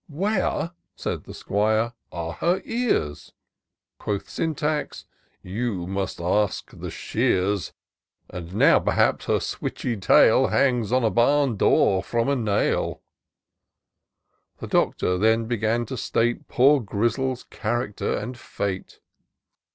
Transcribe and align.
"Where," 0.25 0.71
said 0.95 1.25
the 1.25 1.33
'Squire," 1.35 1.93
are 2.21 2.33
her 2.33 2.63
ears?" 2.65 3.33
Quoth 3.99 4.27
Syntax," 4.27 5.05
You 5.43 5.85
must 5.85 6.19
ask 6.19 6.71
the 6.71 6.89
shears; 6.89 7.71
And 8.27 8.55
now, 8.55 8.79
perhaps, 8.79 9.25
her 9.25 9.37
switchy 9.39 10.01
tail 10.01 10.47
Hangs 10.47 10.91
on 10.91 11.03
a 11.03 11.11
barn 11.11 11.55
door, 11.55 12.01
ifrom 12.01 12.29
a 12.31 12.35
nail!" 12.35 13.03
The 14.59 14.65
Doctor 14.65 15.19
then 15.19 15.45
began 15.45 15.85
to 15.85 15.97
state 15.97 16.47
Poor 16.47 16.79
Grizzle's 16.81 17.43
character 17.43 18.11
and 18.17 18.35
fate. 18.39 19.01